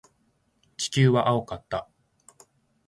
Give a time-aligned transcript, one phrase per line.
[0.77, 1.87] 地球は青かった。